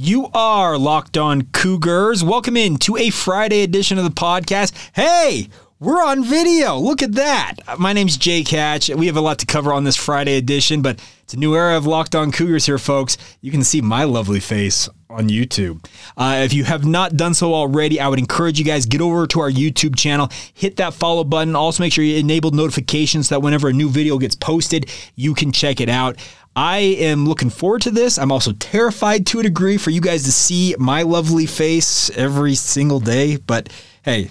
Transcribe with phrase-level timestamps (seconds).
[0.00, 2.22] You are locked on Cougars.
[2.22, 4.72] Welcome in to a Friday edition of the podcast.
[4.94, 5.48] Hey,
[5.80, 6.78] we're on video.
[6.78, 7.56] Look at that.
[7.80, 8.90] My name's Jake Hatch.
[8.90, 11.76] We have a lot to cover on this Friday edition, but it's a new era
[11.76, 13.18] of Locked On Cougars here, folks.
[13.40, 15.84] You can see my lovely face on YouTube.
[16.16, 19.26] Uh, if you have not done so already, I would encourage you guys get over
[19.26, 21.56] to our YouTube channel, hit that follow button.
[21.56, 25.34] Also, make sure you enable notifications so that whenever a new video gets posted, you
[25.34, 26.16] can check it out.
[26.60, 28.18] I am looking forward to this.
[28.18, 32.56] I'm also terrified to a degree for you guys to see my lovely face every
[32.56, 33.36] single day.
[33.36, 33.68] But
[34.02, 34.30] hey,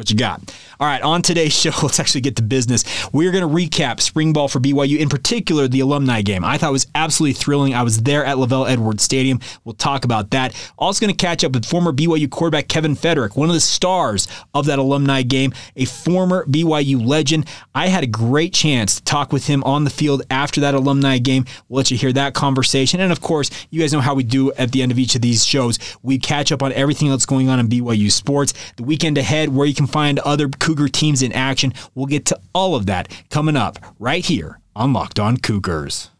[0.00, 0.40] what you got.
[0.80, 2.84] All right, on today's show, let's actually get to business.
[3.12, 6.42] We're going to recap spring ball for BYU, in particular the alumni game.
[6.42, 7.74] I thought it was absolutely thrilling.
[7.74, 9.40] I was there at LaVell Edwards Stadium.
[9.64, 10.54] We'll talk about that.
[10.78, 14.26] Also going to catch up with former BYU quarterback Kevin Feterik, one of the stars
[14.54, 17.46] of that alumni game, a former BYU legend.
[17.74, 21.18] I had a great chance to talk with him on the field after that alumni
[21.18, 21.44] game.
[21.68, 23.00] We'll let you hear that conversation.
[23.00, 25.20] And of course, you guys know how we do at the end of each of
[25.20, 25.78] these shows.
[26.02, 28.54] We catch up on everything that's going on in BYU sports.
[28.76, 31.72] The weekend ahead, where you can find other Cougar teams in action.
[31.94, 36.10] We'll get to all of that coming up right here on Locked On Cougars.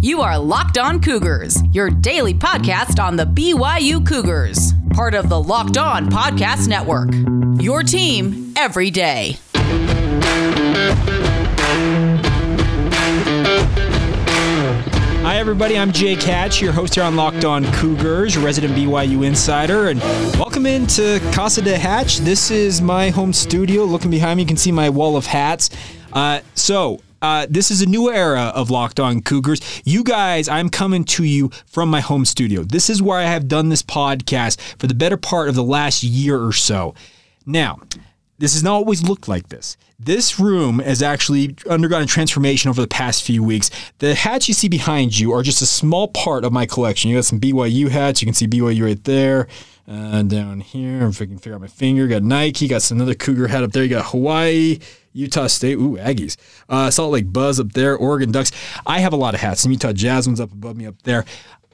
[0.00, 5.40] You are Locked On Cougars, your daily podcast on the BYU Cougars, part of the
[5.40, 7.10] Locked On Podcast Network.
[7.60, 9.38] Your team every day.
[15.28, 15.76] Hi, everybody.
[15.76, 20.00] I'm Jake Hatch, your host here on Locked On Cougars, resident BYU insider, and
[20.38, 22.20] welcome into Casa de Hatch.
[22.20, 23.84] This is my home studio.
[23.84, 25.68] Looking behind me, you can see my wall of hats.
[26.14, 29.60] Uh, so, uh, this is a new era of Locked On Cougars.
[29.84, 32.62] You guys, I'm coming to you from my home studio.
[32.62, 36.02] This is where I have done this podcast for the better part of the last
[36.02, 36.94] year or so.
[37.44, 37.80] Now,
[38.38, 39.76] this has not always looked like this.
[40.00, 43.68] This room has actually undergone a transformation over the past few weeks.
[43.98, 47.10] The hats you see behind you are just a small part of my collection.
[47.10, 48.22] You got some BYU hats.
[48.22, 49.48] You can see BYU right there.
[49.88, 53.48] Uh, down here, if I can figure out my finger, got Nike, got another Cougar
[53.48, 53.82] hat up there.
[53.82, 54.78] You got Hawaii,
[55.14, 56.36] Utah State, ooh, Aggies,
[56.68, 58.52] uh, Salt Lake Buzz up there, Oregon Ducks.
[58.86, 59.62] I have a lot of hats.
[59.62, 61.24] Some Utah Jazz ones up above me up there.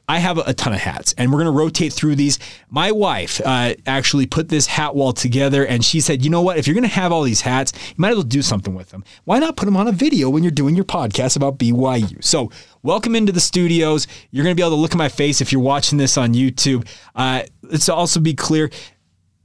[0.06, 2.38] I have a ton of hats, and we're going to rotate through these.
[2.68, 6.58] My wife uh, actually put this hat wall together, and she said, "You know what?
[6.58, 8.90] If you're going to have all these hats, you might as well do something with
[8.90, 9.02] them.
[9.24, 12.50] Why not put them on a video when you're doing your podcast about BYU?" So,
[12.82, 14.06] welcome into the studios.
[14.30, 16.34] You're going to be able to look at my face if you're watching this on
[16.34, 16.86] YouTube.
[17.14, 18.70] Uh, let's also be clear.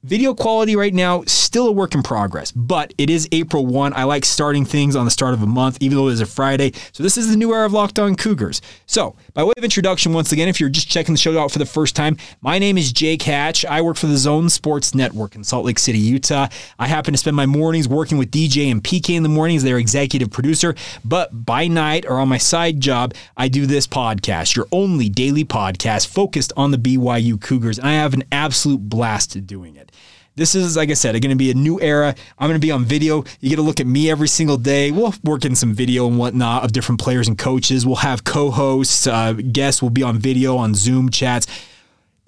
[0.03, 3.91] Video quality right now, still a work in progress, but it is April 1.
[3.93, 6.25] I like starting things on the start of a month, even though it is a
[6.25, 6.71] Friday.
[6.93, 8.61] So, this is the new era of Locked On Cougars.
[8.85, 11.59] So, by way of introduction, once again, if you're just checking the show out for
[11.59, 13.65] the first time, my name is Jake Hatch.
[13.65, 16.47] I work for the Zone Sports Network in Salt Lake City, Utah.
[16.77, 19.79] I happen to spend my mornings working with DJ and PK in the mornings, their
[19.79, 24.67] executive producer, but by night or on my side job, I do this podcast, your
[24.71, 29.75] only daily podcast focused on the BYU Cougars, and I have an absolute blast doing
[29.75, 29.91] it.
[30.35, 32.16] This is, like I said, going to be a new era.
[32.38, 33.23] I'm going to be on video.
[33.40, 34.91] You get to look at me every single day.
[34.91, 37.85] We'll work in some video and whatnot of different players and coaches.
[37.85, 41.47] We'll have co hosts, uh, guests will be on video, on Zoom chats.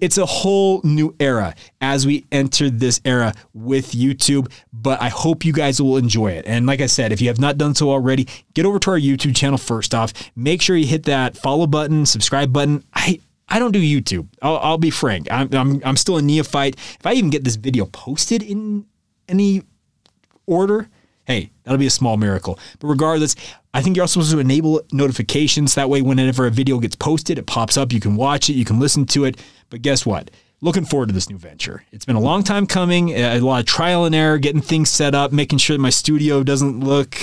[0.02, 5.44] It's a whole new era as we enter this era with YouTube, but I hope
[5.44, 6.44] you guys will enjoy it.
[6.44, 8.98] And like I said, if you have not done so already, get over to our
[8.98, 10.12] YouTube channel first off.
[10.34, 12.82] Make sure you hit that follow button, subscribe button.
[12.92, 13.20] I
[13.52, 14.28] I don't do YouTube.
[14.40, 15.30] I'll, I'll be frank.
[15.30, 16.74] I'm, I'm, I'm still a neophyte.
[16.76, 18.86] If I even get this video posted in
[19.28, 19.62] any
[20.46, 20.88] order,
[21.26, 22.58] hey, that'll be a small miracle.
[22.78, 23.36] But regardless,
[23.74, 25.74] I think you're also supposed to enable notifications.
[25.74, 27.92] That way, whenever a video gets posted, it pops up.
[27.92, 29.38] You can watch it, you can listen to it.
[29.68, 30.30] But guess what?
[30.62, 31.84] Looking forward to this new venture.
[31.92, 35.14] It's been a long time coming, a lot of trial and error, getting things set
[35.14, 37.18] up, making sure that my studio doesn't look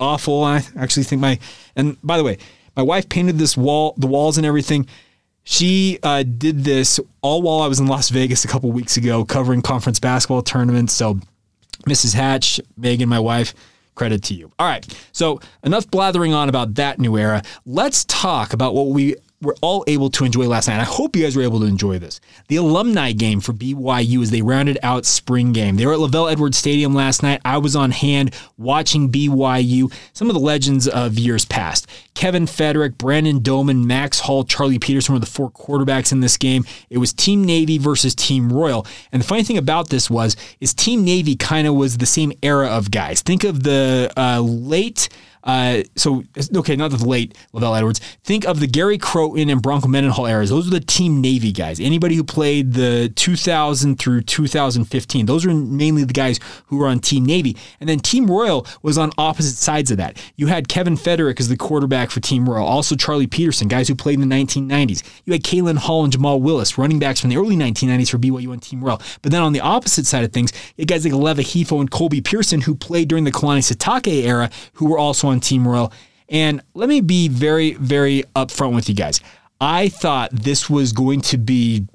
[0.00, 0.44] awful.
[0.44, 1.38] I actually think my,
[1.76, 2.38] and by the way,
[2.74, 4.86] my wife painted this wall, the walls and everything.
[5.50, 9.24] She uh, did this all while I was in Las Vegas a couple weeks ago
[9.24, 10.92] covering conference basketball tournaments.
[10.92, 11.20] So,
[11.88, 12.12] Mrs.
[12.12, 13.54] Hatch, Megan, my wife,
[13.94, 14.52] credit to you.
[14.58, 14.86] All right.
[15.12, 17.40] So, enough blathering on about that new era.
[17.64, 20.80] Let's talk about what we were all able to enjoy last night.
[20.80, 22.20] I hope you guys were able to enjoy this.
[22.48, 25.76] The alumni game for BYU as they rounded out spring game.
[25.76, 27.40] They were at LaVell Edwards Stadium last night.
[27.44, 31.86] I was on hand watching BYU, some of the legends of years past.
[32.14, 36.64] Kevin Feterik, Brandon Doman, Max Hall, Charlie Peterson were the four quarterbacks in this game.
[36.90, 38.86] It was Team Navy versus Team Royal.
[39.12, 42.32] And the funny thing about this was, is Team Navy kind of was the same
[42.42, 43.22] era of guys.
[43.22, 45.08] Think of the uh, late
[45.44, 46.24] Uh, so
[46.56, 48.00] okay, not the late LaVell Edwards.
[48.24, 50.50] Think of the Gary Crowton and Bronco Mendenhall eras.
[50.50, 51.80] Those are the Team Navy guys.
[51.80, 55.26] Anybody who played the 2000 through 2015.
[55.26, 57.56] Those are mainly the guys who were on Team Navy.
[57.80, 60.20] And then Team Royal was on opposite sides of that.
[60.36, 62.66] You had Kevin Feterik as the quarterback for Team Royal.
[62.66, 65.02] Also Charlie Peterson, guys who played in the 1990s.
[65.24, 68.52] You had Kalen Hall and Jamal Willis, running backs from the early 1990s for BYU
[68.52, 69.00] and Team Royal.
[69.22, 71.90] But then on the opposite side of things, you had guys like Aleva Hifo and
[71.90, 75.92] Colby Pearson who played during the Kalani Sitake era, who were also on Team Royal.
[76.28, 79.20] And let me be very, very upfront with you guys.
[79.60, 81.86] I thought this was going to be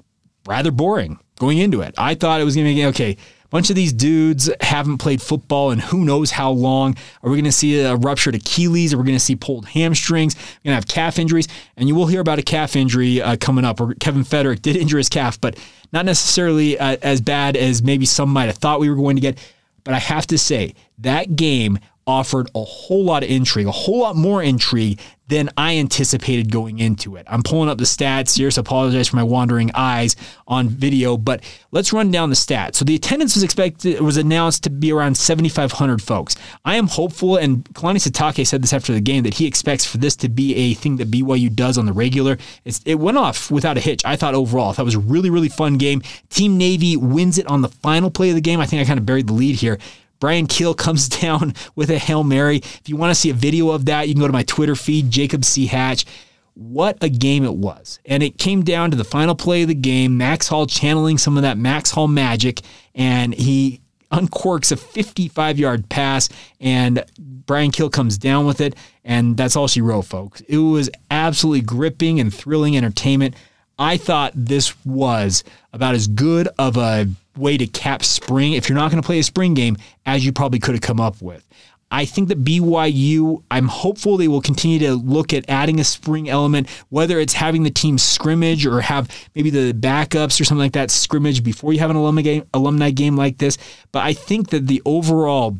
[0.46, 1.94] rather boring going into it.
[1.98, 3.12] I thought it was going to be okay.
[3.12, 6.96] A bunch of these dudes haven't played football in who knows how long.
[7.22, 8.92] Are we going to see a ruptured Achilles?
[8.92, 10.34] Are we going to see pulled hamstrings?
[10.34, 11.46] We're going to have calf injuries,
[11.76, 13.78] and you will hear about a calf injury uh, coming up.
[14.00, 15.58] Kevin Feterik did injure his calf, but
[15.92, 19.22] not necessarily uh, as bad as maybe some might have thought we were going to
[19.22, 19.38] get.
[19.84, 24.00] But I have to say that game offered a whole lot of intrigue, a whole
[24.00, 27.26] lot more intrigue than I anticipated going into it.
[27.30, 30.16] I'm pulling up the stats here, so apologize for my wandering eyes
[30.46, 32.76] on video, but let's run down the stats.
[32.76, 36.36] So the attendance was expected was announced to be around 7,500 folks.
[36.64, 39.96] I am hopeful, and Kalani Sitake said this after the game that he expects for
[39.96, 42.36] this to be a thing that BYU does on the regular.
[42.66, 44.04] It's, it went off without a hitch.
[44.04, 46.02] I thought overall, I thought it was a really really fun game.
[46.28, 48.60] Team Navy wins it on the final play of the game.
[48.60, 49.78] I think I kind of buried the lead here.
[50.24, 52.56] Bryan Kehl comes down with a Hail Mary.
[52.56, 54.74] If you want to see a video of that, you can go to my Twitter
[54.74, 55.66] feed, Jacob C.
[55.66, 56.06] Hatch.
[56.54, 57.98] What a game it was.
[58.06, 61.36] And it came down to the final play of the game, Max Hall channeling some
[61.36, 62.62] of that Max Hall magic,
[62.94, 68.76] and he uncorks a 55 yard pass, and Bryan Kehl comes down with it.
[69.04, 70.40] And that's all she wrote, folks.
[70.48, 73.34] It was absolutely gripping and thrilling entertainment.
[73.78, 75.44] I thought this was
[75.74, 79.18] about as good of a way to cap spring if you're not going to play
[79.18, 79.76] a spring game
[80.06, 81.46] as you probably could have come up with.
[81.90, 86.28] I think that BYU, I'm hopeful they will continue to look at adding a spring
[86.28, 90.72] element, whether it's having the team scrimmage or have maybe the backups or something like
[90.72, 93.58] that scrimmage before you have an alumni game, alumni game like this.
[93.92, 95.58] But I think that the overall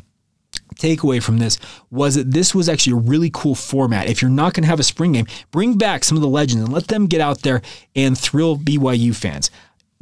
[0.75, 1.57] takeaway from this
[1.89, 4.09] was that this was actually a really cool format.
[4.09, 6.63] If you're not going to have a spring game, bring back some of the legends
[6.63, 7.61] and let them get out there
[7.95, 9.51] and thrill BYU fans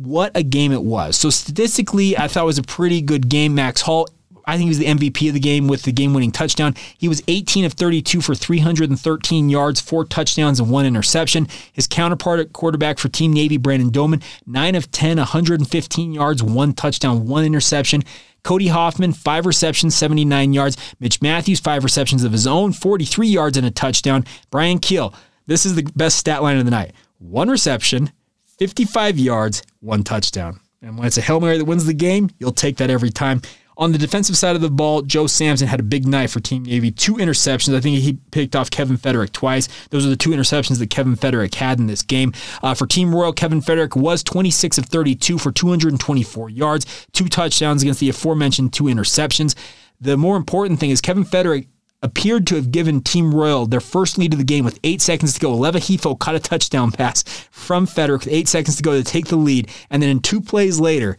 [0.06, 1.18] what a game it was.
[1.18, 3.56] So statistically, I thought it was a pretty good game.
[3.56, 4.08] Max Hall,
[4.46, 6.76] I think he was the MVP of the game with the game-winning touchdown.
[6.98, 11.48] He was 18 of 32 for 313 yards, four touchdowns, and one interception.
[11.72, 16.74] His counterpart at quarterback for Team Navy, Brandon Doman, 9 of 10, 115 yards, one
[16.74, 18.04] touchdown, one interception.
[18.44, 20.78] Cody Hoffman, five receptions, 79 yards.
[21.00, 24.26] Mitch Matthews, five receptions of his own, 43 yards and a touchdown.
[24.52, 25.14] Bryan Kehl,
[25.48, 26.92] this is the best stat line of the night.
[27.20, 28.12] One reception,
[28.60, 30.60] 55 yards, one touchdown.
[30.82, 33.42] And when it's a Hail Mary that wins the game, you'll take that every time.
[33.76, 36.64] On the defensive side of the ball, Joe Samson had a big night for Team
[36.64, 36.92] Navy.
[36.92, 37.76] Two interceptions.
[37.76, 39.68] I think he picked off Kevin Feterik twice.
[39.90, 42.34] Those are the two interceptions that Kevin Feterik had in this game.
[42.62, 47.82] Uh, for Team Royal, Kevin Feterik was 26 of 32 for 224 yards, two touchdowns
[47.82, 49.56] against the aforementioned two interceptions.
[50.00, 51.68] The more important thing is Kevin Feterik
[52.04, 55.34] appeared to have given Team Royal their first lead of the game with eight seconds
[55.34, 55.54] to go.
[55.58, 59.38] Hifo caught a touchdown pass from Feterik with eight seconds to go to take the
[59.38, 59.70] lead.
[59.90, 61.18] And then in two plays later,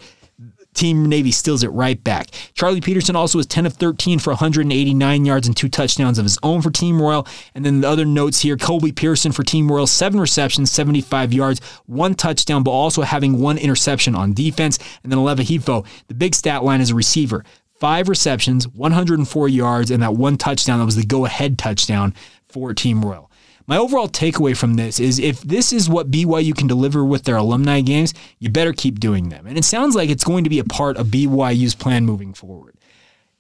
[0.75, 2.31] Team Navy steals it right back.
[2.54, 6.38] Charlie Peterson also was 10 of 13 for 189 yards and two touchdowns of his
[6.42, 7.26] own for Team Royal.
[7.54, 11.60] And then the other notes here Colby Pearson for Team Royal, seven receptions, 75 yards,
[11.86, 14.78] one touchdown, but also having one interception on defense.
[15.02, 17.44] And then Aleva Hifo, the big stat line as a receiver,
[17.84, 22.14] five receptions, 104 yards, and that one touchdown that was the go ahead touchdown
[22.48, 23.31] for Team Royal.
[23.66, 27.36] My overall takeaway from this is if this is what BYU can deliver with their
[27.36, 29.46] alumni games, you better keep doing them.
[29.46, 32.74] And it sounds like it's going to be a part of BYU's plan moving forward.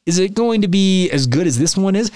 [0.04, 2.10] Is it going to be as good as this one is?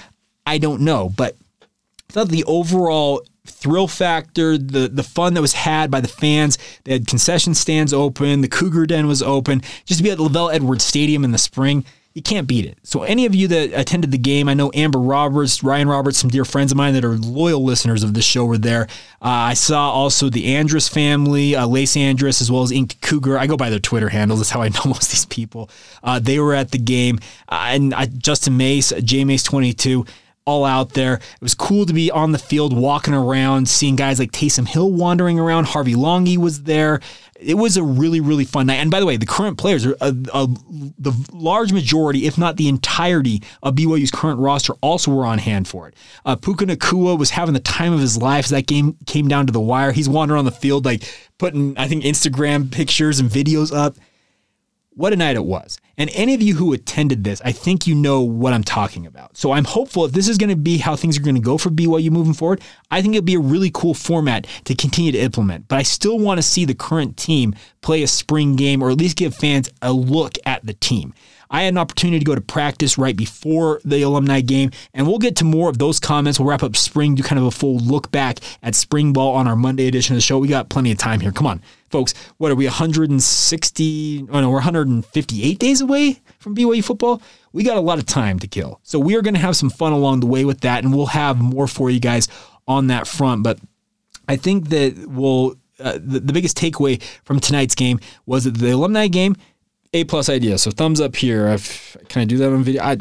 [0.45, 5.53] I don't know, but I thought the overall thrill factor, the the fun that was
[5.53, 6.59] had by the fans.
[6.83, 9.63] They had concession stands open, the Cougar Den was open.
[9.85, 11.85] Just to be at LaVell Edwards Stadium in the spring,
[12.19, 12.77] you can't beat it.
[12.83, 16.29] So, any of you that attended the game, I know Amber Roberts, Ryan Roberts, some
[16.29, 18.87] dear friends of mine that are loyal listeners of this show were there.
[19.21, 23.37] Uh, I saw also the Andrus family, uh, Lace Andrus, as well as Inked Cougar.
[23.37, 24.41] I go by their Twitter handles.
[24.41, 25.69] That's how I know most these people.
[26.03, 27.19] Uh, they were at the game.
[27.47, 30.05] Uh, and Justin Mace, J Mace 22
[30.49, 31.15] all out there.
[31.15, 34.91] It was cool to be on the field, walking around, seeing guys like Taysom Hill
[34.91, 35.65] wandering around.
[35.65, 36.99] Harvey Unga was there
[37.39, 38.75] it was a really really fun night.
[38.75, 40.47] And by the way, the current players are a, a,
[40.99, 45.67] the large majority, if not the entirety, of BYU's current roster also were on hand
[45.67, 45.95] for it.
[46.25, 49.47] Uh, Puka Nacua was having the time of his life as that game came down
[49.47, 49.91] to the wire.
[49.91, 51.03] He's wandering on the field like
[51.37, 53.95] putting I think Instagram pictures and videos up.
[54.99, 55.79] What a night it was.
[55.97, 59.37] And any of you who attended this, I think you know what I'm talking about.
[59.37, 61.57] So I'm hopeful if this is going to be how things are going to go
[61.57, 62.59] for BYU moving forward,
[62.91, 65.69] I think it'll be a really cool format to continue to implement.
[65.69, 68.97] But I still want to see the current team play a spring game or at
[68.97, 71.13] least give fans a look at the team.
[71.49, 75.17] I had an opportunity to go to practice right before the alumni game, and we'll
[75.17, 76.39] get to more of those comments.
[76.39, 79.47] We'll wrap up spring, do kind of a full look back at spring ball on
[79.47, 80.37] our Monday edition of the show.
[80.37, 81.31] We got plenty of time here.
[81.31, 82.13] Come on, folks.
[82.37, 84.27] What are we, 160?
[84.29, 87.21] Oh no, we're 158 days away from BYU football.
[87.51, 88.79] We got a lot of time to kill.
[88.83, 91.07] So we are going to have some fun along the way with that, and we'll
[91.07, 92.27] have more for you guys
[92.67, 93.43] on that front.
[93.43, 93.59] But
[94.27, 95.55] I think that we'll.
[95.81, 99.33] Uh, the, the biggest takeaway from tonight's game was that the alumni game
[99.93, 100.57] a plus idea.
[100.57, 101.47] So thumbs up here.
[101.47, 102.83] I've, can I do that on video?
[102.83, 102.97] I,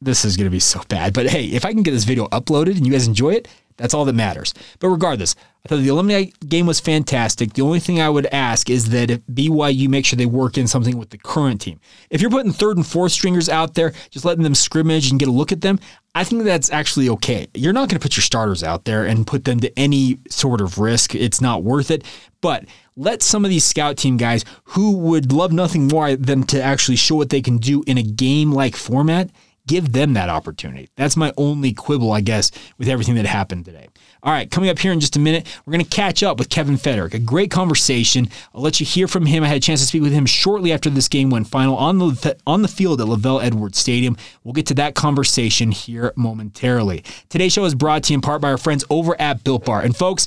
[0.00, 1.12] this is going to be so bad.
[1.12, 3.94] But hey, if I can get this video uploaded and you guys enjoy it, that's
[3.94, 4.54] all that matters.
[4.78, 7.54] But regardless, I thought the alumni game was fantastic.
[7.54, 10.66] The only thing I would ask is that if BYU make sure they work in
[10.66, 11.80] something with the current team.
[12.08, 15.28] If you're putting third and fourth stringers out there, just letting them scrimmage and get
[15.28, 15.80] a look at them,
[16.14, 17.46] I think that's actually okay.
[17.52, 20.60] You're not going to put your starters out there and put them to any sort
[20.60, 21.14] of risk.
[21.14, 22.04] It's not worth it.
[22.40, 22.64] But
[22.96, 26.96] let some of these scout team guys who would love nothing more than to actually
[26.96, 29.30] show what they can do in a game like format
[29.66, 30.88] give them that opportunity.
[30.96, 33.88] That's my only quibble, I guess, with everything that happened today.
[34.22, 36.48] All right, coming up here in just a minute, we're going to catch up with
[36.48, 37.14] Kevin Feterik.
[37.14, 38.28] A great conversation.
[38.54, 39.44] I'll let you hear from him.
[39.44, 41.98] I had a chance to speak with him shortly after this game went final on
[41.98, 44.16] the on the field at LaVell Edwards Stadium.
[44.42, 47.04] We'll get to that conversation here momentarily.
[47.28, 49.82] Today's show is brought to you in part by our friends over at Built Bar.
[49.82, 50.26] And folks,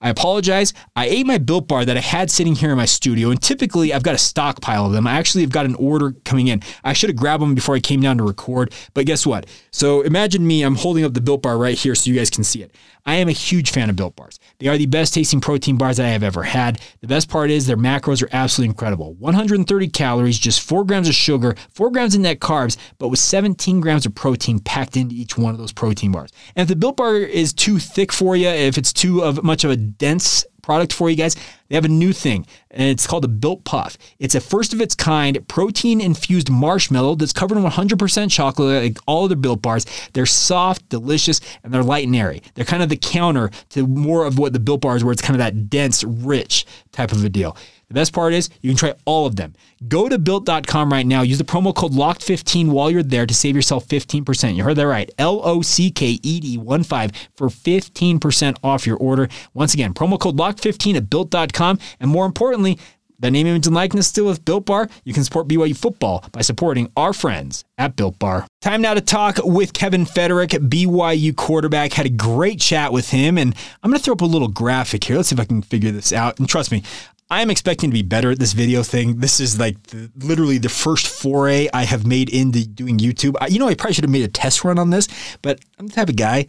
[0.00, 0.72] I apologize.
[0.96, 3.92] I ate my Built Bar that I had sitting here in my studio, and typically
[3.92, 5.06] I've got a stockpile of them.
[5.06, 6.62] I actually have got an order coming in.
[6.82, 9.46] I should have grabbed them before I came down to record, but guess what?
[9.70, 12.44] So imagine me, I'm holding up the Built Bar right here so you guys can
[12.44, 12.74] see it.
[13.06, 14.38] I am a huge fan of Built Bars.
[14.58, 16.80] They are the best tasting protein bars that I have ever had.
[17.00, 21.14] The best part is their macros are absolutely incredible 130 calories, just 4 grams of
[21.14, 25.38] sugar, 4 grams of net carbs, but with 17 grams of protein packed into each
[25.38, 26.30] one of those protein bars.
[26.54, 29.64] And if the Built Bar is too thick for you, if it's too of much
[29.64, 31.36] of a dense product for you guys.
[31.68, 33.96] They have a new thing, and it's called a Built Puff.
[34.18, 38.98] It's a first of its kind protein infused marshmallow that's covered in 100% chocolate, like
[39.06, 39.86] all of their Built bars.
[40.12, 42.42] They're soft, delicious, and they're light and airy.
[42.54, 45.34] They're kind of the counter to more of what the Built bars, where it's kind
[45.34, 47.56] of that dense, rich type of a deal.
[47.90, 49.52] The best part is you can try all of them.
[49.88, 51.22] Go to built.com right now.
[51.22, 54.54] Use the promo code LOCKED15 while you're there to save yourself 15%.
[54.54, 55.10] You heard that right.
[55.18, 59.28] L O C K E D 1 5 for 15% off your order.
[59.54, 61.80] Once again, promo code LOCKED15 at built.com.
[61.98, 62.78] And more importantly,
[63.18, 64.88] the name, image, and likeness still with Built Bar.
[65.04, 68.46] You can support BYU football by supporting our friends at Built Bar.
[68.62, 71.92] Time now to talk with Kevin Feterik, BYU quarterback.
[71.92, 75.04] Had a great chat with him, and I'm going to throw up a little graphic
[75.04, 75.16] here.
[75.16, 76.38] Let's see if I can figure this out.
[76.38, 76.82] And trust me,
[77.30, 79.20] I am expecting to be better at this video thing.
[79.20, 83.36] This is like the, literally the first foray I have made into doing YouTube.
[83.40, 85.06] I, you know, I probably should have made a test run on this,
[85.40, 86.46] but I'm the type of guy.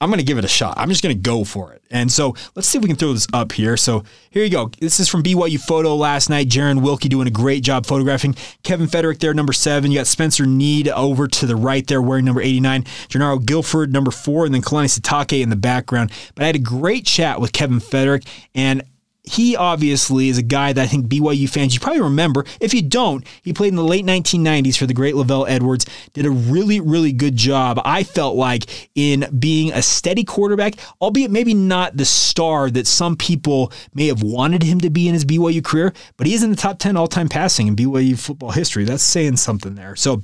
[0.00, 0.74] I'm going to give it a shot.
[0.76, 1.82] I'm just going to go for it.
[1.90, 3.76] And so let's see if we can throw this up here.
[3.76, 4.70] So here you go.
[4.80, 6.48] This is from BYU Photo last night.
[6.48, 8.36] Jaren Wilkey doing a great job photographing.
[8.62, 9.90] Kevin Feterik there, number seven.
[9.90, 12.84] You got Spencer Need over to the right there wearing number 89.
[13.08, 14.44] Gennaro Guilford, number four.
[14.44, 16.12] And then Kalani Sitake in the background.
[16.36, 18.24] But I had a great chat with Kevin Feterik.
[18.54, 18.82] And
[19.28, 22.44] he obviously is a guy that I think BYU fans you probably remember.
[22.60, 25.86] If you don't, he played in the late 1990s for the great LaVell Edwards.
[26.12, 27.80] Did a really, really good job.
[27.84, 33.16] I felt like in being a steady quarterback, albeit maybe not the star that some
[33.16, 36.50] people may have wanted him to be in his BYU career, but he is in
[36.50, 38.84] the top 10 all-time passing in BYU football history.
[38.84, 39.96] That's saying something there.
[39.96, 40.22] So.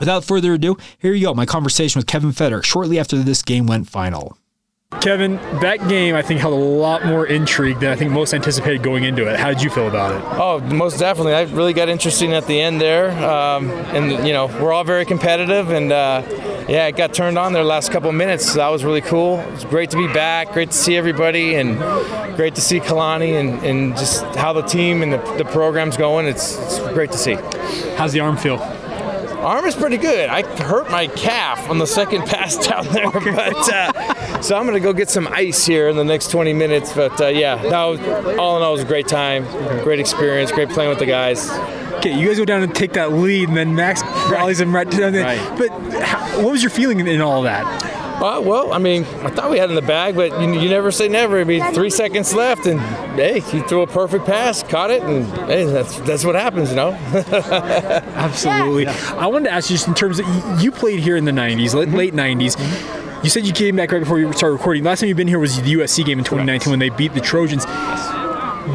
[0.00, 1.34] Without further ado, here you go.
[1.34, 4.36] My conversation with Kevin Feterik shortly after this game went final.
[5.00, 8.82] Kevin, that game I think held a lot more intrigue than I think most anticipated
[8.82, 9.38] going into it.
[9.38, 10.22] How did you feel about it?
[10.38, 11.34] Oh, most definitely.
[11.34, 15.04] I really got interesting at the end there, um, and you know we're all very
[15.04, 16.22] competitive, and uh,
[16.68, 18.52] yeah, it got turned on there the last couple of minutes.
[18.52, 19.40] So that was really cool.
[19.54, 20.52] It's great to be back.
[20.52, 21.78] Great to see everybody, and
[22.36, 26.26] great to see Kalani and, and just how the team and the, the program's going.
[26.26, 27.34] It's, it's great to see.
[27.96, 28.58] How's the arm feel?
[29.42, 30.28] Arm is pretty good.
[30.28, 34.80] I hurt my calf on the second pass down there, but uh, so I'm gonna
[34.80, 36.92] go get some ice here in the next 20 minutes.
[36.92, 38.00] But uh, yeah, that was,
[38.38, 39.44] all in all, it was a great time,
[39.82, 41.50] great experience, great playing with the guys.
[41.96, 44.90] Okay, you guys go down and take that lead, and then Max rallies him right
[44.90, 45.24] down there.
[45.24, 45.58] Right.
[45.58, 45.70] But
[46.02, 47.64] how, what was your feeling in, in all that?
[48.22, 50.92] Uh, well, I mean, I thought we had in the bag, but you, you, never
[50.92, 51.40] say never.
[51.40, 52.78] I mean, three seconds left, and
[53.16, 56.76] hey, he threw a perfect pass, caught it, and hey, that's that's what happens, you
[56.76, 56.92] know.
[57.12, 58.84] Absolutely.
[58.84, 59.14] Yeah.
[59.18, 61.74] I wanted to ask you just in terms of you played here in the '90s,
[61.74, 62.56] late, late '90s.
[63.24, 64.84] You said you came back right before you started recording.
[64.84, 67.20] Last time you've been here was the USC game in 2019 when they beat the
[67.20, 67.64] Trojans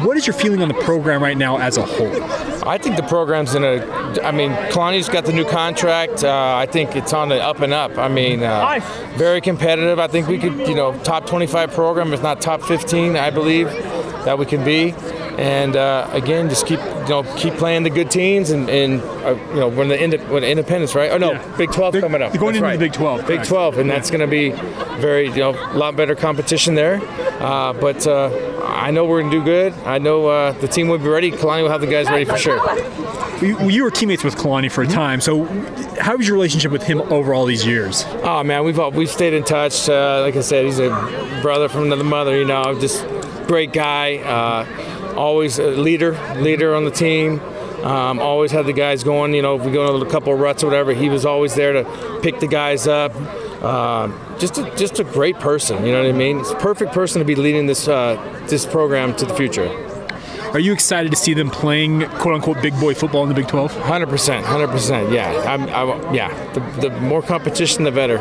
[0.04, 2.22] what is your feeling on the program right now as a whole?
[2.68, 3.78] I think the program's in a.
[4.22, 6.22] I mean, Kalani's got the new contract.
[6.22, 7.96] Uh, I think it's on the up and up.
[7.96, 8.80] I mean, uh,
[9.16, 9.98] very competitive.
[9.98, 13.68] I think we could, you know, top 25 program, if not top 15, I believe
[14.24, 14.94] that we can be.
[15.38, 19.36] And uh, again, just keep you know keep playing the good teams and, and uh,
[19.50, 21.12] you know when the ind- when Independence right?
[21.12, 21.56] Oh no, Yeah.
[21.56, 22.32] Big 12 Big- coming up.
[22.36, 22.84] going That's into the.
[22.86, 23.48] Big 12, Big correct.
[23.48, 24.50] 12, and that's going to be
[25.00, 27.00] very you know a lot better competition there.
[27.40, 28.30] Uh, but uh,
[28.64, 29.74] I know we're going to do good.
[29.86, 31.30] I know uh, the team will be ready.
[31.30, 32.58] Kalani will have the guys ready for sure.
[33.40, 35.44] You, you were teammates with Kalani for a time, so
[36.00, 38.02] how was your relationship with him over all these years?
[38.24, 39.88] Oh man, we've all, we've stayed in touch.
[39.88, 40.88] Uh, like I said, he's a
[41.42, 42.36] brother from another mother.
[42.36, 43.06] You know, just
[43.46, 44.16] great guy.
[45.18, 47.40] Always a leader, leader on the team.
[47.82, 49.34] Um, always had the guys going.
[49.34, 51.56] You know, if we go on a couple of ruts or whatever, he was always
[51.56, 53.12] there to pick the guys up.
[53.60, 54.08] Uh,
[54.38, 55.84] just a, just a great person.
[55.84, 56.38] You know what I mean?
[56.38, 58.14] It's a perfect person to be leading this uh,
[58.48, 59.68] this program to the future.
[60.52, 63.48] Are you excited to see them playing quote unquote big boy football in the Big
[63.48, 63.76] 12?
[63.82, 65.12] Hundred percent, hundred percent.
[65.12, 66.52] Yeah, I'm, I, yeah.
[66.52, 68.18] The, the more competition, the better.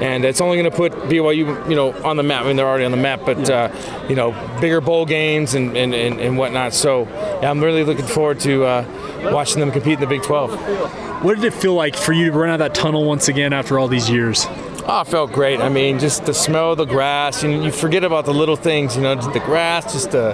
[0.00, 2.44] And it's only going to put BYU, you know, on the map.
[2.44, 3.70] I mean, they're already on the map, but uh,
[4.08, 6.74] you know, bigger bowl games and, and, and, and whatnot.
[6.74, 7.04] So,
[7.40, 11.22] yeah, I'm really looking forward to uh, watching them compete in the Big 12.
[11.24, 13.52] What did it feel like for you to run out of that tunnel once again
[13.52, 14.46] after all these years?
[14.86, 15.60] Oh, it felt great.
[15.60, 17.42] I mean, just the smell of the grass.
[17.42, 20.32] You, you forget about the little things, you know, the grass, just the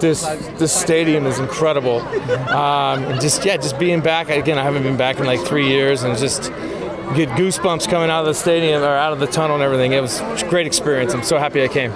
[0.00, 0.22] this
[0.58, 2.00] this stadium is incredible.
[2.00, 4.58] Um, and just yeah, just being back again.
[4.58, 6.50] I haven't been back in like three years, and just
[7.14, 9.92] get goosebumps coming out of the stadium or out of the tunnel and everything.
[9.92, 11.12] It was a great experience.
[11.14, 11.92] I'm so happy I came.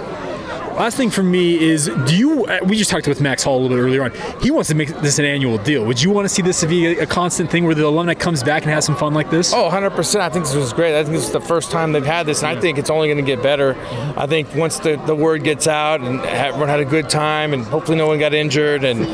[0.77, 2.47] Last thing for me is, do you?
[2.47, 4.13] uh, We just talked with Max Hall a little bit earlier on.
[4.43, 5.85] He wants to make this an annual deal.
[5.85, 8.43] Would you want to see this to be a, constant thing where the alumni comes
[8.43, 9.53] back and has some fun like this?
[9.55, 10.21] Oh, 100%.
[10.21, 10.99] I think this was great.
[10.99, 13.07] I think this is the first time they've had this, and I think it's only
[13.07, 13.77] going to get better.
[14.17, 17.63] I think once the, the word gets out and everyone had a good time, and
[17.65, 19.07] hopefully no one got injured, and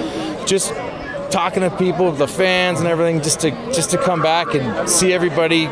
[0.48, 0.72] just
[1.30, 5.12] talking to people, the fans and everything, just to just to come back and see
[5.12, 5.68] everybody.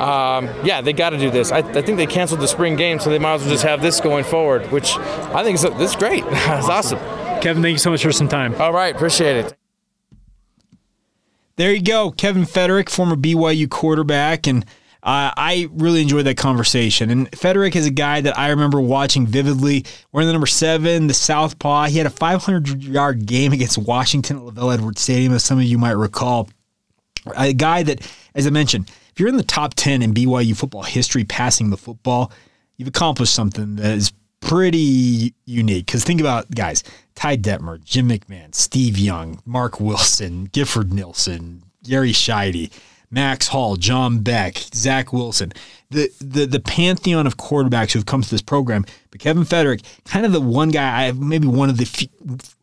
[0.00, 1.52] Um, yeah, they got to do this.
[1.52, 3.82] I, I think they canceled the spring game, so they might as well just have
[3.82, 6.24] this going forward, which I think is this is great.
[6.28, 6.98] it's awesome.
[7.40, 8.54] Kevin, thank you so much for some time.
[8.56, 9.56] All right, appreciate it.
[11.56, 14.64] There you go, Kevin Feterik, former BYU quarterback, and
[15.04, 17.10] uh, I really enjoyed that conversation.
[17.10, 19.84] And Feterik is a guy that I remember watching vividly.
[20.10, 21.84] Wearing the number seven, the Southpaw.
[21.84, 25.76] He had a 500-yard game against Washington at LaVell Edwards Stadium, as some of you
[25.76, 26.48] might recall.
[27.36, 28.00] A guy that,
[28.34, 31.76] as I mentioned, if you're in the top 10 in BYU football history passing the
[31.76, 32.32] football,
[32.76, 35.86] you've accomplished something that is pretty unique.
[35.86, 36.82] Because think about guys
[37.14, 42.72] Ty Detmer, Jim McMahon, Steve Young, Marc Wilson, Gifford Nielsen, Gary Sheide,
[43.14, 45.52] Max Hall, John Beck, Zach Wilson,
[45.90, 48.84] the, the the pantheon of quarterbacks who have come to this program.
[49.10, 52.08] But Kevin Feterik, kind of the one guy, I maybe one of the, few,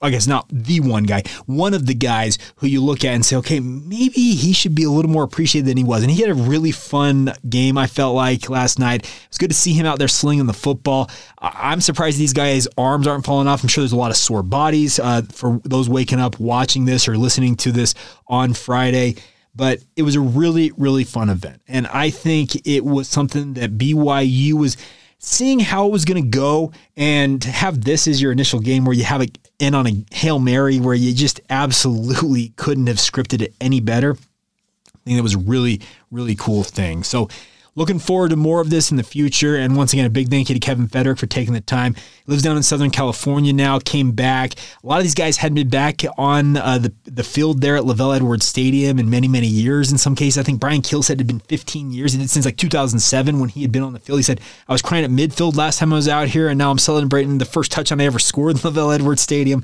[0.02, 3.26] I guess not the one guy, one of the guys who you look at and
[3.26, 6.04] say, okay, maybe he should be a little more appreciated than he was.
[6.04, 7.78] And he had a really fun game.
[7.78, 9.06] I felt like last night.
[9.06, 11.10] It was good to see him out there slinging the football.
[11.40, 13.64] I'm surprised these guys' arms aren't falling off.
[13.64, 17.08] I'm sure there's a lot of sore bodies uh, for those waking up watching this
[17.08, 17.96] or listening to this
[18.28, 19.16] on Friday
[19.56, 21.62] but it was a really, really fun event.
[21.68, 24.78] And I think it was something that BYU was
[25.20, 28.86] seeing how it was going to go and to have this as your initial game
[28.86, 32.98] where you have it in on a Hail Mary where you just absolutely couldn't have
[32.98, 34.14] scripted it any better.
[34.14, 37.04] I think that was a really, really cool thing.
[37.04, 37.30] So
[37.76, 39.56] looking forward to more of this in the future.
[39.56, 41.96] And once again, a big thank you to Kevin Feterik for taking the time.
[41.96, 44.54] He lives down in Southern California now, came back.
[44.84, 47.84] A lot of these guys hadn't been back on uh, the, the field there at
[47.84, 49.92] LaVell Edwards Stadium in many, many years.
[49.92, 52.14] In some cases, I think Bryan Kehl said it had been 15 years.
[52.14, 54.20] He did since like 2007 when he had been on the field.
[54.20, 56.72] He said, I was crying at midfield last time I was out here, and now
[56.72, 59.64] I'm celebrating the first touchdown I ever scored in LaVell Edwards Stadium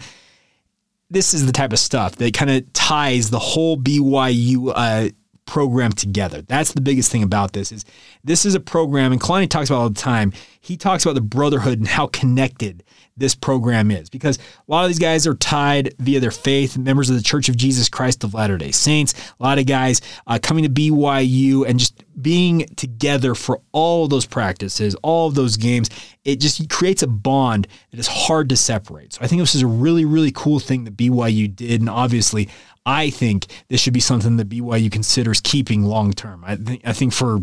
[1.09, 5.09] this is the type of stuff that kind of ties the whole BYU uh,
[5.47, 6.41] program together.
[6.41, 7.85] That's the biggest thing about this is
[8.23, 10.33] this is a program, and Kalani talks about all the time.
[10.59, 12.83] He talks about the brotherhood and how connected
[13.17, 17.09] this program is because a lot of these guys are tied via their faith, members
[17.09, 19.13] of the Church of Jesus Christ of Latter Day Saints.
[19.39, 24.25] A lot of guys uh, coming to BYU and just being together for all those
[24.25, 25.89] practices, all of those games.
[26.23, 29.13] It just creates a bond that is hard to separate.
[29.13, 32.49] So I think this is a really, really cool thing that BYU did, and obviously.
[32.87, 36.43] I think this should be something that BYU considers keeping long term.
[36.47, 37.41] I think I think for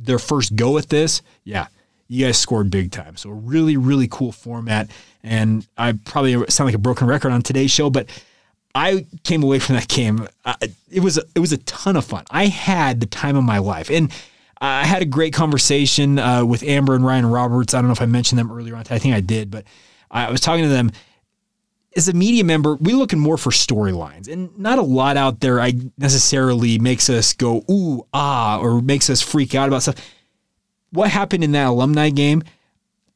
[0.00, 1.66] their first go at this, yeah,
[2.08, 3.18] you guys scored big time.
[3.18, 4.90] So a really, really cool format.
[5.22, 8.08] And I probably sound like a broken record on today's show, but
[8.74, 10.26] I came away from that game.
[10.90, 12.24] It was it was a ton of fun.
[12.30, 14.10] I had the time of my life, and
[14.58, 17.74] I had a great conversation uh, with Amber and Ryan Roberts.
[17.74, 18.84] I don't know if I mentioned them earlier on.
[18.88, 19.64] I think I did, but
[20.10, 20.92] I was talking to them.
[21.96, 25.60] As a media member, we're looking more for storylines, and not a lot out there.
[25.60, 29.96] I necessarily makes us go ooh ah or makes us freak out about stuff.
[30.90, 32.42] What happened in that alumni game?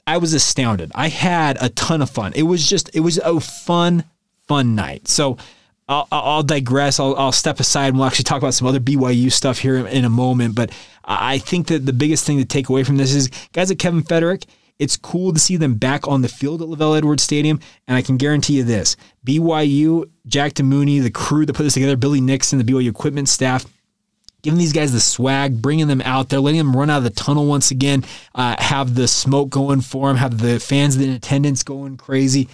[0.07, 0.91] I was astounded.
[0.95, 2.33] I had a ton of fun.
[2.35, 4.05] It was just it was a fun
[4.47, 5.09] fun night.
[5.09, 5.37] So.
[5.89, 7.01] I'll, I'll digress.
[7.01, 10.05] I'll, I'll step aside and we'll actually talk about some other BYU stuff here in
[10.05, 10.55] a moment.
[10.55, 10.71] But
[11.05, 14.03] I think that the biggest thing to take away from this is guys like Kevin
[14.03, 14.45] Feterik,
[14.83, 17.61] it's cool to see them back on the field at LaVell Edwards Stadium.
[17.87, 21.95] And I can guarantee you this BYU, Jack DeMooney, the crew that put this together,
[21.95, 23.64] Billy Nixon, the BYU equipment staff,
[24.42, 27.11] giving these guys the swag, bringing them out there, letting them run out of the
[27.11, 31.62] tunnel once again, uh, have the smoke going for them, have the fans in attendance
[31.62, 32.49] going crazy.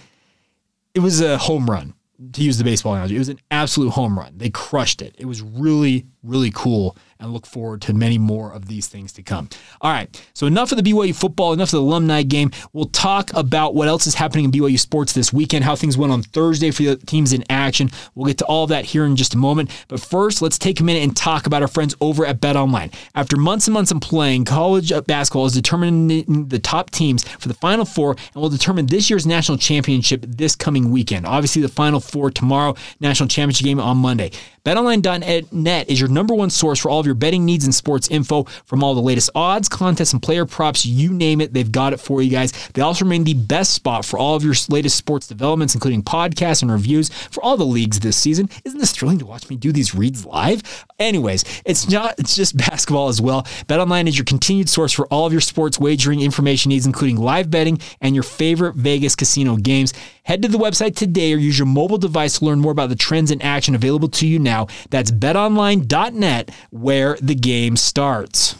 [0.94, 1.94] It was a home run
[2.34, 4.34] to use the baseball analogy, it was an absolute home run.
[4.36, 5.14] They crushed it.
[5.18, 9.22] It was really, really cool and look forward to many more of these things to
[9.22, 9.48] come.
[9.80, 12.50] All right, so enough of the BYU football, enough of the alumni game.
[12.72, 16.12] We'll talk about what else is happening in BYU sports this weekend, how things went
[16.12, 17.90] on Thursday for the teams in action.
[18.14, 19.70] We'll get to all that here in just a moment.
[19.88, 22.90] But first, let's take a minute and talk about our friends over at Bet Online.
[23.14, 27.54] After months and months of playing, college basketball is determining the top teams for the
[27.54, 31.26] Final Four and will determine this year's national championship this coming weekend.
[31.26, 34.30] Obviously, the Final Four tomorrow, national championship game on Monday.
[34.64, 38.44] BetOnline.net is your number one source for all of your betting needs and sports info
[38.64, 40.86] from all the latest odds, contests, and player props.
[40.86, 42.52] You name it, they've got it for you guys.
[42.74, 46.62] They also remain the best spot for all of your latest sports developments, including podcasts
[46.62, 48.48] and reviews for all the leagues this season.
[48.64, 50.62] Isn't this thrilling to watch me do these reads live?
[50.98, 53.42] Anyways, it's not it's just basketball as well.
[53.66, 57.50] BetOnline is your continued source for all of your sports wagering information needs, including live
[57.50, 59.92] betting and your favorite Vegas casino games.
[60.28, 62.96] Head to the website today or use your mobile device to learn more about the
[62.96, 64.66] trends in action available to you now.
[64.90, 68.54] That's betonline.net where the game starts.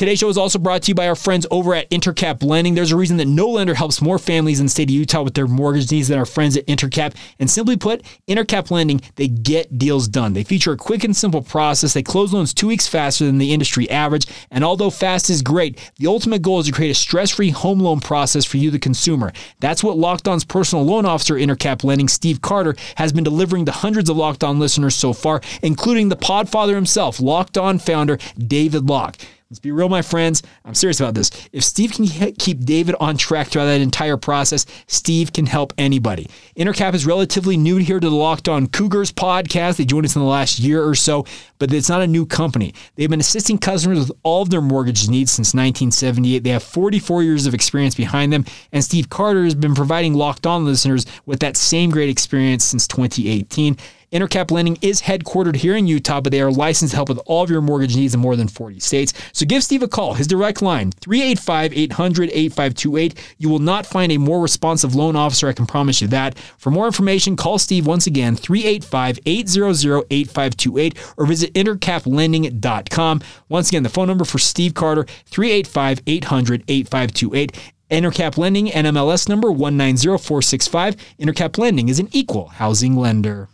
[0.00, 2.74] Today's show is also brought to you by our friends over at Intercap Lending.
[2.74, 5.34] There's a reason that no lender helps more families in the state of Utah with
[5.34, 7.14] their mortgage needs than our friends at Intercap.
[7.38, 10.32] And simply put, Intercap Lending, they get deals done.
[10.32, 11.92] They feature a quick and simple process.
[11.92, 14.26] They close loans two weeks faster than the industry average.
[14.50, 18.00] And although fast is great, the ultimate goal is to create a stress-free home loan
[18.00, 19.32] process for you, the consumer.
[19.58, 23.72] That's what Locked On's personal loan officer, Intercap Lending, Steve Carter, has been delivering to
[23.72, 28.88] hundreds of Locked On listeners so far, including the podfather himself, Locked On founder David
[28.88, 29.18] Locke.
[29.50, 30.44] Let's be real, my friends.
[30.64, 31.32] I'm serious about this.
[31.52, 36.28] If Steve can keep David on track throughout that entire process, Steve can help anybody.
[36.56, 39.76] Intercap is relatively new here to the Locked On Cougars podcast.
[39.76, 41.26] They joined us in the last year or so,
[41.58, 42.74] but it's not a new company.
[42.94, 46.44] They've been assisting customers with all of their mortgage needs since 1978.
[46.44, 50.46] They have 44 years of experience behind them, and Steve Carter has been providing Locked
[50.46, 53.76] On listeners with that same great experience since 2018.
[54.12, 57.44] Intercap Lending is headquartered here in Utah, but they are licensed to help with all
[57.44, 59.12] of your mortgage needs in more than 40 states.
[59.32, 60.14] So give Steve a call.
[60.14, 63.34] His direct line, 385 800 8528.
[63.38, 66.36] You will not find a more responsive loan officer, I can promise you that.
[66.58, 73.20] For more information, call Steve once again, 385 800 8528, or visit intercaplending.com.
[73.48, 77.72] Once again, the phone number for Steve Carter, 385 800 8528.
[77.92, 80.96] Intercap Lending, NMLS number 190465.
[81.20, 83.48] Intercap Lending is an equal housing lender.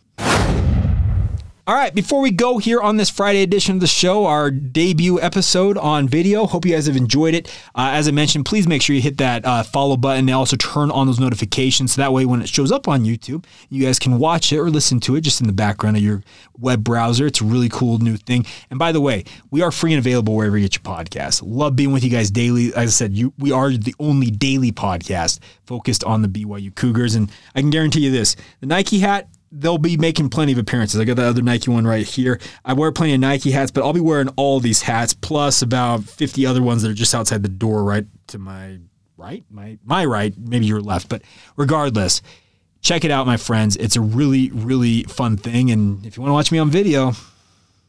[1.69, 5.21] All right, before we go here on this Friday edition of the show, our debut
[5.21, 7.49] episode on video, hope you guys have enjoyed it.
[7.75, 10.55] Uh, as I mentioned, please make sure you hit that uh, follow button and also
[10.55, 13.99] turn on those notifications so that way when it shows up on YouTube, you guys
[13.99, 16.23] can watch it or listen to it just in the background of your
[16.57, 17.27] web browser.
[17.27, 18.47] It's a really cool new thing.
[18.71, 21.43] And by the way, we are free and available wherever you get your podcasts.
[21.45, 22.69] Love being with you guys daily.
[22.69, 27.17] As I said, you, we are the only daily podcast focused on the BYU Cougars.
[27.17, 31.01] And I can guarantee you this the Nike hat, they'll be making plenty of appearances.
[31.01, 32.41] I got the other Nike one right here.
[32.65, 36.05] I wear plenty of Nike hats, but I'll be wearing all these hats plus about
[36.05, 38.79] 50 other ones that are just outside the door right to my
[39.17, 41.23] right, my my right, maybe your left, but
[41.57, 42.23] regardless,
[42.83, 43.77] check it out my friends.
[43.77, 47.13] It's a really really fun thing and if you want to watch me on video,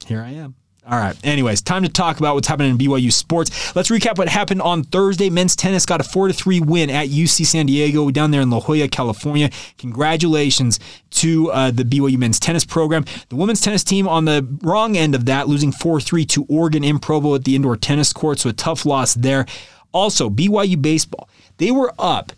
[0.05, 0.55] here I am.
[0.89, 1.17] All right.
[1.21, 3.75] Anyways, time to talk about what's happening in BYU sports.
[3.75, 5.29] Let's recap what happened on Thursday.
[5.29, 8.49] Men's tennis got a 4 to 3 win at UC San Diego down there in
[8.49, 9.49] La Jolla, California.
[9.77, 13.03] Congratulations to uh, the BYU men's tennis program.
[13.27, 16.85] The women's tennis team on the wrong end of that, losing 4 3 to Oregon
[16.85, 18.39] in Provo at the indoor tennis court.
[18.39, 19.45] So a tough loss there.
[19.91, 21.27] Also, BYU baseball.
[21.57, 22.31] They were up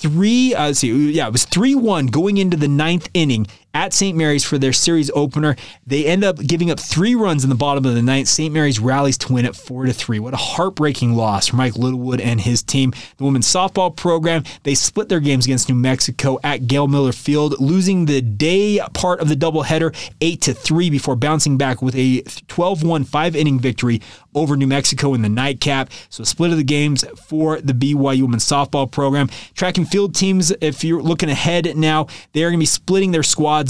[0.00, 4.16] three, uh, see, yeah, it was 3 1 going into the ninth inning at St.
[4.16, 5.56] Mary's for their series opener.
[5.86, 8.28] They end up giving up three runs in the bottom of the ninth.
[8.28, 8.52] St.
[8.52, 10.18] Mary's rallies to win at four to three.
[10.18, 12.92] What a heartbreaking loss for Mike Littlewood and his team.
[13.16, 17.60] The women's softball program they split their games against New Mexico at Gail Miller Field,
[17.60, 22.22] losing the day part of the doubleheader eight to three before bouncing back with a
[22.22, 24.00] 12-1 five inning victory
[24.34, 25.90] over New Mexico in the nightcap.
[26.08, 29.28] So split of the games for the BYU women's softball program.
[29.54, 33.22] Track and field teams, if you're looking ahead now, they're going to be splitting their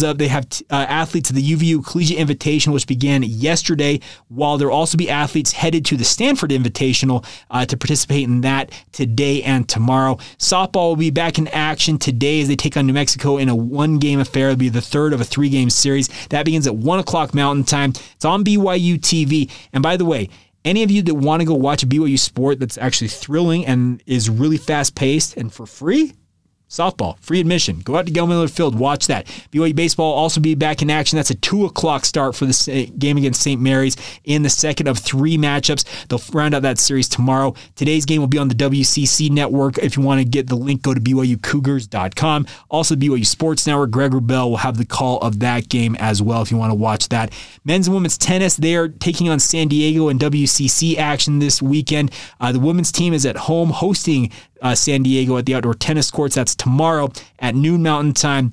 [0.02, 0.18] up.
[0.18, 4.96] They have uh, athletes at the UVU Collegiate Invitational, which began yesterday, while there'll also
[4.96, 10.16] be athletes headed to the Stanford Invitational uh, to participate in that today and tomorrow.
[10.38, 13.54] Softball will be back in action today as they take on New Mexico in a
[13.54, 14.48] one game affair.
[14.48, 16.08] It'll be the third of a three game series.
[16.28, 17.90] That begins at 1 o'clock Mountain Time.
[18.14, 19.50] It's on BYU TV.
[19.72, 20.28] And by the way,
[20.64, 24.02] any of you that want to go watch a BYU sport that's actually thrilling and
[24.06, 26.12] is really fast paced and for free,
[26.70, 27.80] Softball, free admission.
[27.80, 29.26] Go out to Gail Miller Field, watch that.
[29.50, 31.16] BYU baseball also be back in action.
[31.16, 33.60] That's a two o'clock start for the game against St.
[33.60, 35.84] Mary's in the second of three matchups.
[36.06, 37.54] They'll round out that series tomorrow.
[37.74, 39.78] Today's game will be on the WCC network.
[39.78, 42.46] If you want to get the link, go to BYUCougars.com.
[42.70, 43.90] Also, BYU Sports Network.
[43.90, 46.76] Greg Wrubell will have the call of that game as well if you want to
[46.76, 47.32] watch that.
[47.64, 52.12] Men's and women's tennis, they are taking on San Diego in WCC action this weekend.
[52.40, 54.30] Uh, the women's team is at home hosting
[54.62, 56.34] uh, San Diego at the outdoor tennis courts.
[56.34, 58.52] That's tomorrow at noon Mountain Time.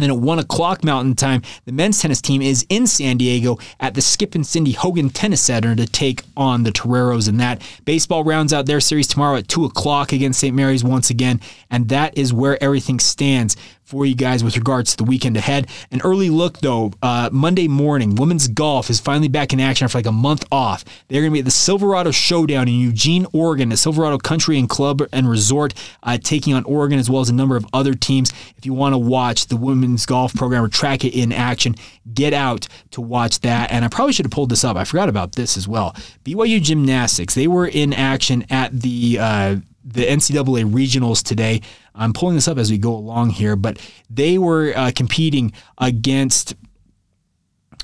[0.00, 3.94] Then at 1 o'clock Mountain Time, the men's tennis team is in San Diego at
[3.94, 7.60] the Skip and Cindy Hogan Tennis Center to take on the Toreros in that.
[7.84, 10.56] Baseball rounds out their series tomorrow at 2 o'clock against St.
[10.56, 11.40] Mary's once again.
[11.70, 13.56] And that is where everything stands
[13.90, 15.66] for you guys with regards to the weekend ahead.
[15.90, 19.98] An early look, though, uh, Monday morning, women's golf is finally back in action after
[19.98, 20.84] like a month off.
[21.08, 24.68] They're going to be at the Silverado Showdown in Eugene, Oregon, at Silverado Country and
[24.68, 25.74] Club and Resort,
[26.04, 28.32] uh, taking on Oregon as well as a number of other teams.
[28.56, 31.74] If you want to watch the women's golf program or track it in action,
[32.14, 33.72] get out to watch that.
[33.72, 34.76] And I probably should have pulled this up.
[34.76, 35.96] I forgot about this as well.
[36.24, 41.62] BYU Gymnastics, they were in action at the uh, the NCAA regionals today.
[41.94, 46.54] I'm pulling this up as we go along here, but they were uh, competing against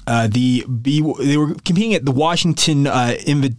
[0.06, 3.16] uh, the B, they were competing at the Washington uh,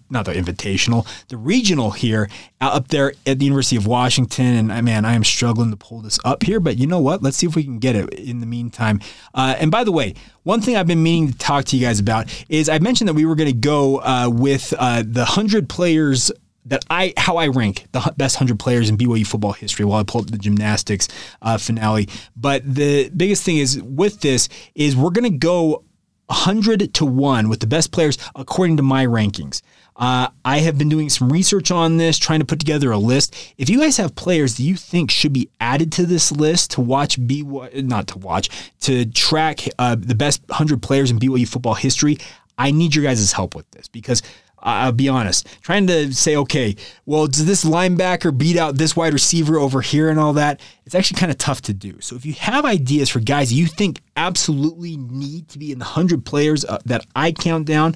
[0.10, 2.30] not the Invitational, the regional here
[2.62, 4.46] uh, up there at the University of Washington.
[4.46, 7.22] And uh, man, I am struggling to pull this up here, but you know what?
[7.22, 9.02] Let's see if we can get it in the meantime.
[9.34, 12.00] Uh, and by the way, one thing I've been meaning to talk to you guys
[12.00, 16.32] about is I mentioned that we were going to go uh, with the hundred players
[16.68, 20.04] that I how I rank the best hundred players in BYU football history while I
[20.04, 21.08] pull up the gymnastics
[21.42, 22.08] uh, finale.
[22.36, 25.84] But the biggest thing is with this is we're going to go
[26.30, 29.62] hundred to one with the best players according to my rankings.
[29.96, 33.36] Uh, I have been doing some research on this, trying to put together a list.
[33.58, 36.82] If you guys have players that you think should be added to this list to
[36.82, 38.50] watch BYU, not to watch,
[38.82, 42.18] to track uh, the best 100 players in BYU football history,
[42.60, 44.22] I need your guys' help with this because
[44.68, 45.48] I'll be honest.
[45.62, 46.76] Trying to say, okay,
[47.06, 50.60] well, does this linebacker beat out this wide receiver over here and all that?
[50.86, 52.00] It's actually kind of tough to do.
[52.02, 55.86] So if you have ideas for guys you think absolutely need to be in the
[55.86, 57.96] 100 players uh, that I count down,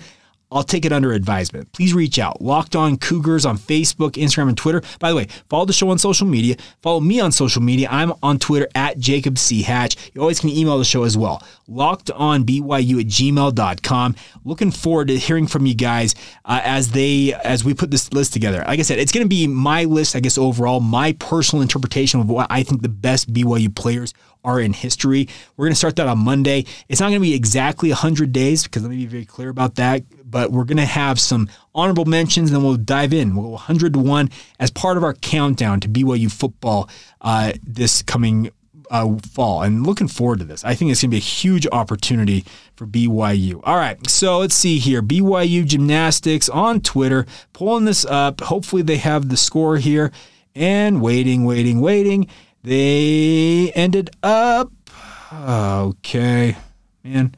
[0.52, 1.72] I'll take it under advisement.
[1.72, 2.42] Please reach out.
[2.42, 4.82] Locked on Cougars on Facebook, Instagram, and Twitter.
[5.00, 6.58] By the way, follow the show on social media.
[6.82, 7.88] Follow me on social media.
[7.90, 9.62] I'm on Twitter at Jacob C.
[9.62, 10.12] Hatch.
[10.14, 11.42] You always can email the show as well.
[11.68, 14.16] Locked on BYU at gmail.com.
[14.44, 18.34] Looking forward to hearing from you guys uh, as they as we put this list
[18.34, 18.64] together.
[18.68, 22.20] Like I said, it's going to be my list, I guess, overall, my personal interpretation
[22.20, 25.30] of what I think the best BYU players are in history.
[25.56, 26.66] We're going to start that on Monday.
[26.90, 29.76] It's not going to be exactly 100 days because let me be very clear about
[29.76, 33.36] that but we're going to have some honorable mentions, and then we'll dive in.
[33.36, 36.90] We'll go 100 to 1 as part of our countdown to BYU football
[37.22, 38.52] uh, this coming
[38.92, 39.64] uh, fall.
[39.64, 40.64] And looking forward to this.
[40.64, 43.62] I think it's going to be a huge opportunity for BYU.
[43.64, 45.02] All right, so let's see here.
[45.02, 48.42] BYU Gymnastics on Twitter, pulling this up.
[48.42, 50.12] Hopefully, they have the score here.
[50.54, 52.28] And waiting, waiting, waiting.
[52.64, 54.72] They ended up.
[55.34, 56.58] Okay,
[57.04, 57.36] man.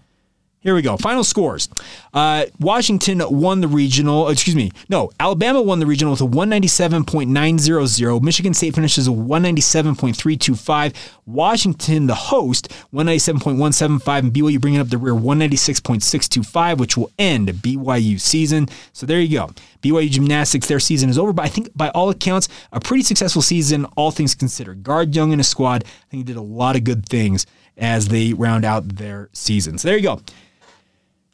[0.63, 0.95] Here we go.
[0.95, 1.67] Final scores.
[2.13, 4.29] Uh, Washington won the regional.
[4.29, 4.71] Excuse me.
[4.87, 8.21] No, Alabama won the regional with a 197.900.
[8.21, 10.93] Michigan State finishes a 197.325.
[11.25, 14.19] Washington, the host, 197.175.
[14.19, 18.69] And BYU bringing up the rear 196.625, which will end BYU season.
[18.93, 19.49] So there you go.
[19.81, 23.41] BYU Gymnastics, their season is over, but I think by all accounts, a pretty successful
[23.41, 24.81] season, all things considered.
[24.81, 27.45] Guard Young and his squad, I think he did a lot of good things
[27.77, 29.77] as they round out their season.
[29.77, 30.21] So there you go.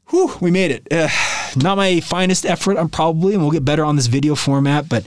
[0.09, 0.87] Whew, we made it.
[0.91, 1.09] Uh,
[1.55, 5.05] not my finest effort, I'm probably, and we'll get better on this video format, but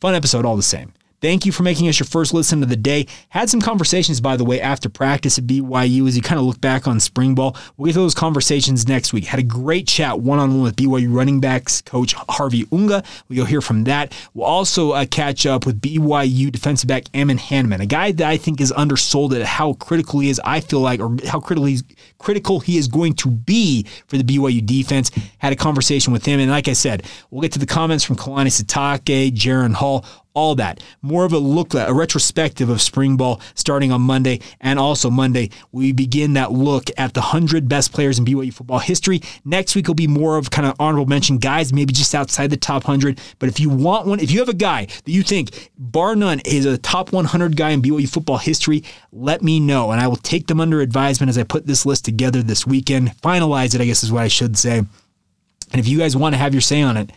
[0.00, 0.92] fun episode all the same.
[1.20, 3.06] Thank you for making us your first listen of the day.
[3.28, 6.62] Had some conversations, by the way, after practice at BYU as you kind of look
[6.62, 7.54] back on spring ball.
[7.76, 9.24] We'll get to those conversations next week.
[9.24, 13.02] Had a great chat one on one with BYU running backs coach Harvey Unga.
[13.28, 14.14] We'll hear from that.
[14.32, 18.38] We'll also uh, catch up with BYU defensive back Ammon Hannemann, a guy that I
[18.38, 21.78] think is undersold at how critical he is, I feel like, or how critically
[22.16, 25.10] critical he is going to be for the BYU defense.
[25.36, 26.40] Had a conversation with him.
[26.40, 30.54] And like I said, we'll get to the comments from Kalani Sitake, Jaren Hall, all
[30.56, 30.82] that.
[31.02, 34.40] More of a look, a retrospective of spring ball starting on Monday.
[34.60, 38.78] And also Monday, we begin that look at the 100 best players in BYU football
[38.78, 39.20] history.
[39.44, 42.56] Next week will be more of kind of honorable mention guys, maybe just outside the
[42.56, 43.20] top 100.
[43.38, 46.40] But if you want one, if you have a guy that you think, bar none,
[46.44, 49.90] is a top 100 guy in BYU football history, let me know.
[49.90, 53.16] And I will take them under advisement as I put this list together this weekend.
[53.20, 54.78] Finalize it, I guess is what I should say.
[55.72, 57.10] And if you guys want to have your say on it,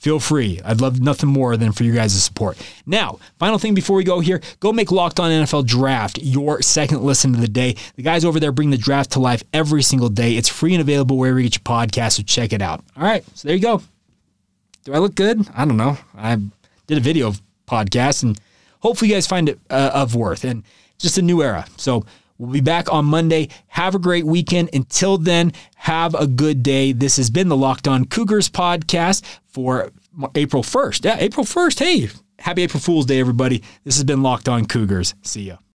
[0.00, 0.60] feel free.
[0.64, 2.58] I'd love nothing more than for you guys' to support.
[2.86, 7.02] Now, final thing before we go here, go make Locked On NFL Draft your second
[7.02, 7.76] listen of the day.
[7.96, 10.36] The guys over there bring the draft to life every single day.
[10.36, 12.82] It's free and available wherever you get your podcast, so check it out.
[12.96, 13.82] All right, so there you go.
[14.84, 15.46] Do I look good?
[15.54, 15.98] I don't know.
[16.16, 16.36] I
[16.86, 17.32] did a video
[17.66, 18.40] podcast, and
[18.80, 20.44] hopefully you guys find it uh, of worth.
[20.44, 20.64] And
[20.98, 21.66] just a new era.
[21.76, 22.04] So
[22.40, 23.50] We'll be back on Monday.
[23.68, 24.70] Have a great weekend.
[24.72, 26.92] Until then, have a good day.
[26.92, 29.90] This has been the Locked On Cougars podcast for
[30.34, 31.04] April 1st.
[31.04, 31.78] Yeah, April 1st.
[31.78, 33.62] Hey, happy April Fool's Day, everybody.
[33.84, 35.14] This has been Locked On Cougars.
[35.20, 35.58] See ya.